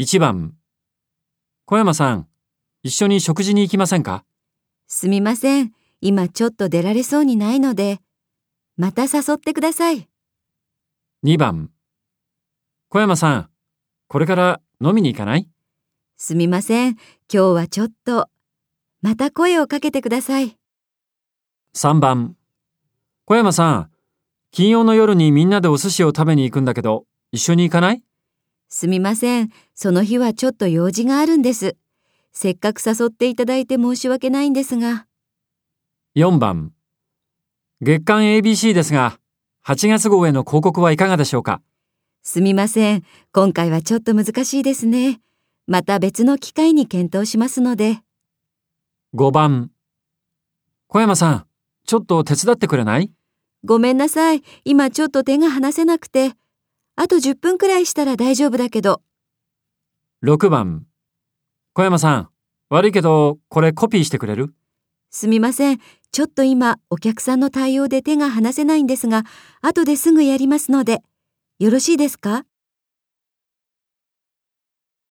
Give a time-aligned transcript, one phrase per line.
[0.00, 0.54] 1番
[1.66, 2.26] 小山さん、
[2.82, 4.24] 一緒に食事に行きませんか？
[4.86, 5.74] すみません。
[6.00, 8.00] 今ちょっと出られそうにないので、
[8.78, 10.08] また誘ってください。
[11.22, 11.70] ?2 番
[12.88, 13.50] 小山さん、
[14.08, 15.46] これから飲みに行かない？
[16.16, 16.92] すみません。
[16.92, 18.30] 今日はちょっと。
[19.02, 20.56] また声をかけてください。
[21.76, 22.36] ?3 番
[23.26, 23.90] 小山さん、
[24.50, 28.02] 金曜の夜にみんなでお寿司を食べに行くんだけど、一緒に行かない？
[28.72, 29.50] すみません。
[29.74, 31.76] その日はちょっと用事があるんです。
[32.32, 35.06] せっかく誘っていただいて申し訳ないんですが。
[36.14, 36.72] ?4 番
[37.80, 39.18] 月刊 ABC ですが、
[39.66, 41.60] 8月号への広告はいかがでしょうか？
[42.22, 43.02] すみません。
[43.32, 45.20] 今回はちょっと難しいですね。
[45.66, 47.98] また別の機会に検討しますので。
[49.14, 49.72] ?5 番
[50.86, 51.46] 小山さん、
[51.86, 53.12] ちょっと手伝ってくれない？
[53.64, 54.44] ごめんなさい。
[54.64, 56.34] 今ちょっと手が離せなくて。
[56.96, 59.02] あと10分くらいしたら大丈夫だけど。
[60.24, 60.86] ?6 番
[61.72, 62.28] 小山さん、
[62.68, 64.54] 悪いけど、これコピーしてくれる？
[65.10, 65.80] すみません。
[66.12, 69.24] ちょっと今お客さんの対応で手が離せないんですが、
[69.62, 71.02] 後ですぐやりますので。
[71.58, 72.44] よろしいですか？